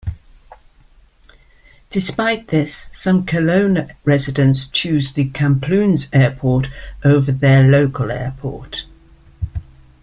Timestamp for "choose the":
4.65-5.29